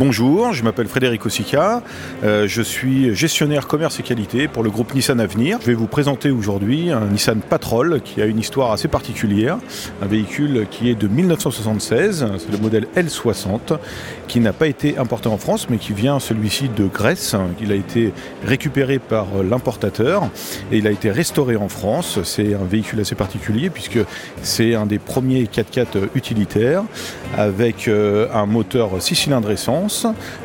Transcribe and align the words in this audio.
Bonjour, 0.00 0.54
je 0.54 0.64
m'appelle 0.64 0.88
Frédéric 0.88 1.26
Ossica, 1.26 1.82
euh, 2.24 2.48
je 2.48 2.62
suis 2.62 3.14
gestionnaire 3.14 3.66
commerce 3.66 4.00
et 4.00 4.02
qualité 4.02 4.48
pour 4.48 4.62
le 4.62 4.70
groupe 4.70 4.94
Nissan 4.94 5.20
Avenir. 5.20 5.58
Je 5.60 5.66
vais 5.66 5.74
vous 5.74 5.88
présenter 5.88 6.30
aujourd'hui 6.30 6.90
un 6.90 7.04
Nissan 7.04 7.42
Patrol 7.42 8.00
qui 8.00 8.22
a 8.22 8.24
une 8.24 8.38
histoire 8.38 8.72
assez 8.72 8.88
particulière, 8.88 9.58
un 10.00 10.06
véhicule 10.06 10.66
qui 10.70 10.88
est 10.88 10.94
de 10.94 11.06
1976, 11.06 12.26
c'est 12.38 12.50
le 12.50 12.56
modèle 12.56 12.86
L60, 12.96 13.76
qui 14.26 14.40
n'a 14.40 14.54
pas 14.54 14.68
été 14.68 14.96
importé 14.96 15.28
en 15.28 15.36
France 15.36 15.68
mais 15.68 15.76
qui 15.76 15.92
vient 15.92 16.18
celui-ci 16.18 16.70
de 16.74 16.86
Grèce. 16.86 17.36
Il 17.60 17.70
a 17.70 17.74
été 17.74 18.14
récupéré 18.46 19.00
par 19.00 19.26
l'importateur 19.46 20.30
et 20.72 20.78
il 20.78 20.86
a 20.86 20.92
été 20.92 21.10
restauré 21.10 21.56
en 21.56 21.68
France. 21.68 22.20
C'est 22.24 22.54
un 22.54 22.64
véhicule 22.64 23.00
assez 23.00 23.16
particulier 23.16 23.68
puisque 23.68 23.98
c'est 24.40 24.74
un 24.74 24.86
des 24.86 24.98
premiers 24.98 25.44
4x4 25.44 26.08
utilitaires 26.14 26.84
avec 27.36 27.86
euh, 27.86 28.28
un 28.32 28.46
moteur 28.46 28.92
6 28.98 29.14
cylindres 29.14 29.50
essence 29.50 29.89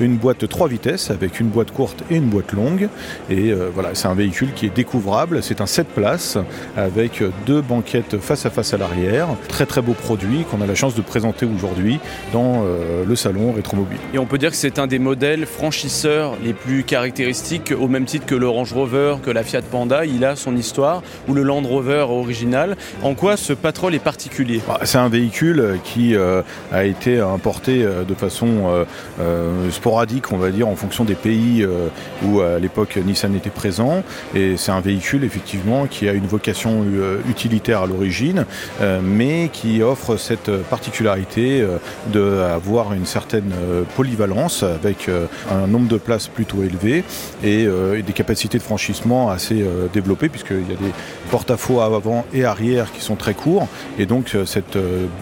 une 0.00 0.16
boîte 0.16 0.48
3 0.48 0.68
vitesses 0.68 1.10
avec 1.10 1.40
une 1.40 1.48
boîte 1.48 1.70
courte 1.70 2.02
et 2.10 2.16
une 2.16 2.28
boîte 2.28 2.52
longue. 2.52 2.88
Et 3.30 3.50
euh, 3.50 3.70
voilà, 3.72 3.90
c'est 3.94 4.08
un 4.08 4.14
véhicule 4.14 4.52
qui 4.54 4.66
est 4.66 4.74
découvrable. 4.74 5.42
C'est 5.42 5.60
un 5.60 5.66
7 5.66 5.88
places 5.88 6.38
avec 6.76 7.22
deux 7.46 7.60
banquettes 7.60 8.18
face 8.18 8.46
à 8.46 8.50
face 8.50 8.74
à 8.74 8.76
l'arrière. 8.76 9.28
Très 9.48 9.66
très 9.66 9.82
beau 9.82 9.92
produit 9.92 10.44
qu'on 10.44 10.60
a 10.60 10.66
la 10.66 10.74
chance 10.74 10.94
de 10.94 11.02
présenter 11.02 11.46
aujourd'hui 11.46 11.98
dans 12.32 12.62
euh, 12.64 13.04
le 13.06 13.16
salon 13.16 13.52
Rétromobile. 13.52 13.98
Et 14.14 14.18
on 14.18 14.26
peut 14.26 14.38
dire 14.38 14.50
que 14.50 14.56
c'est 14.56 14.78
un 14.78 14.86
des 14.86 14.98
modèles 14.98 15.46
franchisseurs 15.46 16.36
les 16.42 16.52
plus 16.52 16.84
caractéristiques 16.84 17.72
au 17.78 17.88
même 17.88 18.04
titre 18.04 18.26
que 18.26 18.34
le 18.34 18.48
Range 18.48 18.72
Rover, 18.72 19.16
que 19.22 19.30
la 19.30 19.42
Fiat 19.42 19.62
Panda. 19.62 20.04
Il 20.04 20.24
a 20.24 20.36
son 20.36 20.56
histoire 20.56 21.02
ou 21.28 21.34
le 21.34 21.42
Land 21.42 21.62
Rover 21.62 22.06
original. 22.08 22.76
En 23.02 23.14
quoi 23.14 23.36
ce 23.36 23.52
Patrol 23.52 23.94
est 23.94 24.00
particulier? 24.00 24.60
Bah, 24.66 24.80
C'est 24.84 24.98
un 24.98 25.08
véhicule 25.08 25.78
qui 25.84 26.14
euh, 26.14 26.42
a 26.72 26.84
été 26.84 27.20
importé 27.20 27.84
de 27.84 28.14
façon 28.14 28.84
euh, 29.26 29.70
sporadique, 29.70 30.32
on 30.32 30.36
va 30.36 30.50
dire, 30.50 30.68
en 30.68 30.76
fonction 30.76 31.04
des 31.04 31.14
pays 31.14 31.62
euh, 31.62 31.88
où 32.24 32.40
à 32.40 32.58
l'époque 32.58 32.96
Nissan 32.96 33.34
était 33.34 33.50
présent. 33.50 34.02
Et 34.34 34.56
c'est 34.56 34.70
un 34.72 34.80
véhicule 34.80 35.24
effectivement 35.24 35.86
qui 35.86 36.08
a 36.08 36.12
une 36.12 36.26
vocation 36.26 36.84
euh, 36.84 37.18
utilitaire 37.28 37.82
à 37.82 37.86
l'origine, 37.86 38.46
mais 39.02 39.50
qui 39.52 39.82
offre 39.82 40.16
cette 40.16 40.50
particularité 40.64 41.66
d'avoir 42.12 42.92
une 42.92 43.06
certaine 43.06 43.52
polyvalence 43.96 44.62
avec 44.62 45.10
un 45.50 45.66
nombre 45.66 45.88
de 45.88 45.96
places 45.96 46.28
plutôt 46.28 46.62
élevé 46.62 47.04
et, 47.42 47.66
des 47.66 48.12
capacités 48.12 48.58
de 48.58 48.62
franchissement 48.62 49.30
assez 49.30 49.64
développées 49.92 50.28
puisqu'il 50.28 50.68
y 50.68 50.72
a 50.72 50.76
des 50.76 50.92
porte-à-faux 51.30 51.80
avant 51.80 52.24
et 52.32 52.44
arrière 52.44 52.92
qui 52.92 53.00
sont 53.00 53.16
très 53.16 53.34
courts 53.34 53.68
et 53.98 54.06
donc 54.06 54.36
cette 54.44 54.78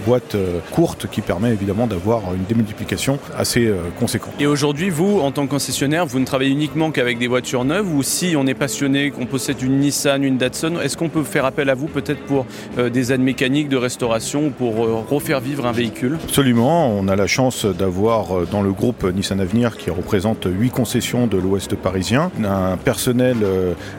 boîte 0.07 0.37
courte 0.73 1.07
qui 1.11 1.21
permet 1.21 1.51
évidemment 1.51 1.87
d'avoir 1.87 2.23
une 2.35 2.45
démultiplication 2.45 3.19
assez 3.37 3.73
conséquent. 3.99 4.31
Et 4.41 4.47
aujourd'hui, 4.47 4.91
vous, 4.91 5.21
en 5.21 5.31
tant 5.31 5.47
que 5.47 5.51
concessionnaire, 5.51 6.07
vous 6.07 6.21
ne 6.21 6.25
travaillez 6.25 6.51
uniquement 6.51 6.91
qu'avec 6.91 7.19
des 7.19 7.29
voitures 7.29 7.65
neuves 7.65 7.93
ou 7.93 8.03
si 8.03 8.35
on 8.37 8.47
est 8.47 8.55
passionné, 8.55 9.11
qu'on 9.11 9.27
possède 9.27 9.63
une 9.63 9.79
Nissan, 9.79 10.23
une 10.23 10.39
Datsun, 10.39 10.81
est-ce 10.83 10.97
qu'on 10.97 11.09
peut 11.09 11.23
faire 11.23 11.45
appel 11.45 11.71
à 11.71 11.75
vous 11.75 11.87
peut-être 11.87 12.23
pour 12.25 12.47
euh, 12.79 12.91
des 12.91 13.13
aides 13.13 13.21
mécaniques 13.21 13.69
de 13.69 13.77
restauration, 13.77 14.51
pour 14.51 14.85
euh, 14.85 15.05
refaire 15.09 15.41
vivre 15.41 15.67
un 15.67 15.73
véhicule? 15.73 16.19
Absolument, 16.25 16.89
on 16.89 17.09
a 17.09 17.17
la 17.17 17.27
chance 17.27 17.65
d'avoir 17.67 18.37
euh, 18.37 18.49
dans 18.51 18.63
le 18.63 18.73
groupe 18.73 19.05
Nissan 19.05 19.41
Avenir 19.41 19.77
qui 19.77 19.91
représente 19.91 20.47
8 20.47 20.71
concessions 20.71 21.27
de 21.27 21.37
l'ouest 21.37 21.75
parisien, 21.75 22.31
un 22.45 22.77
personnel 22.77 23.37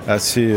assez 0.08 0.54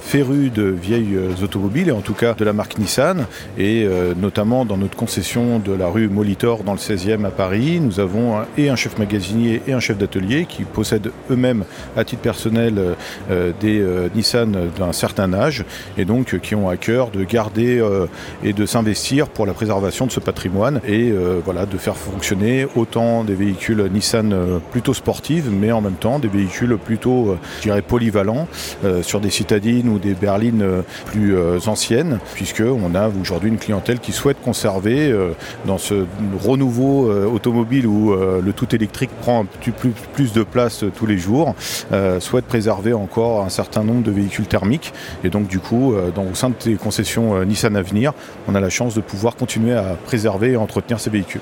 féru 0.00 0.50
de 0.50 0.64
vieilles 0.64 1.18
automobiles 1.42 1.88
et 1.88 1.92
en 1.92 2.00
tout 2.00 2.14
cas 2.14 2.34
de 2.34 2.44
la 2.44 2.52
marque 2.52 2.78
Nissan. 2.78 3.26
Et 3.58 3.86
notamment 4.16 4.64
dans 4.64 4.76
notre 4.76 4.96
concession 4.96 5.58
de 5.58 5.72
la 5.72 5.88
rue 5.88 6.08
Molitor 6.08 6.64
dans 6.64 6.72
le 6.72 6.78
16e 6.78 7.24
à 7.24 7.30
Paris, 7.30 7.80
nous 7.80 8.00
avons 8.00 8.40
un 8.68 8.76
chef 8.76 8.98
magasinier 8.98 9.62
et 9.66 9.72
un 9.72 9.80
chef 9.80 9.98
d'atelier 9.98 10.46
qui 10.46 10.64
possèdent 10.64 11.10
eux-mêmes 11.30 11.64
à 11.96 12.04
titre 12.04 12.22
personnel 12.22 12.74
euh, 12.78 12.94
euh, 13.30 13.52
des 13.60 13.80
euh, 13.80 14.08
Nissan 14.14 14.56
d'un 14.78 14.92
certain 14.92 15.32
âge 15.32 15.64
et 15.96 16.04
donc 16.04 16.38
qui 16.40 16.54
ont 16.54 16.68
à 16.68 16.76
cœur 16.76 17.10
de 17.10 17.24
garder 17.24 17.82
et 18.42 18.52
de 18.52 18.66
s'investir 18.66 19.28
pour 19.28 19.46
la 19.46 19.52
préservation 19.52 20.06
de 20.06 20.12
ce 20.12 20.20
patrimoine 20.20 20.80
et 20.86 21.12
voilà 21.44 21.66
de 21.66 21.76
faire 21.76 21.96
fonctionner 21.96 22.66
autant 22.74 23.24
des 23.24 23.34
véhicules 23.34 23.88
Nissan 23.92 24.34
plutôt 24.70 24.94
sportives 24.94 25.50
mais 25.50 25.72
en 25.72 25.80
même 25.80 25.94
temps 25.94 26.18
des 26.18 26.28
véhicules 26.28 26.76
plutôt 26.78 27.36
je 27.58 27.62
dirais 27.62 27.82
polyvalents 27.82 28.48
sur 29.02 29.20
des 29.20 29.30
citadines 29.30 29.88
ou 29.88 29.98
des 29.98 30.14
berlines 30.14 30.64
plus 31.06 31.36
anciennes 31.66 32.18
puisque 32.34 32.62
on 32.62 32.94
a 32.94 33.08
aujourd'hui 33.20 33.50
une 33.50 33.58
clientèle 33.58 34.00
qui 34.00 34.12
souhaite 34.12 34.40
conserver 34.42 35.14
dans 35.66 35.78
ce 35.78 36.06
renouveau 36.42 37.10
automobile 37.10 37.86
où 37.86 38.14
le 38.14 38.49
tout 38.52 38.74
électrique 38.74 39.10
prend 39.20 39.46
plus, 40.14 40.32
de 40.32 40.42
place 40.42 40.84
tous 40.96 41.06
les 41.06 41.18
jours, 41.18 41.54
euh, 41.92 42.20
souhaite 42.20 42.46
préserver 42.46 42.92
encore 42.92 43.44
un 43.44 43.48
certain 43.48 43.84
nombre 43.84 44.02
de 44.02 44.10
véhicules 44.10 44.46
thermiques. 44.46 44.92
Et 45.24 45.30
donc, 45.30 45.48
du 45.48 45.58
coup, 45.58 45.94
euh, 45.94 46.10
dans, 46.10 46.24
au 46.24 46.34
sein 46.34 46.52
des 46.64 46.76
concessions 46.76 47.36
euh, 47.36 47.44
Nissan 47.44 47.76
Avenir, 47.76 48.12
on 48.48 48.54
a 48.54 48.60
la 48.60 48.70
chance 48.70 48.94
de 48.94 49.00
pouvoir 49.00 49.36
continuer 49.36 49.74
à 49.74 49.96
préserver 50.04 50.52
et 50.52 50.56
entretenir 50.56 51.00
ces 51.00 51.10
véhicules. 51.10 51.40